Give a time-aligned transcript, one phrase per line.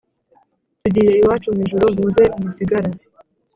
[0.81, 2.89] Tugiye iwacu mu ijuru muze mwisigara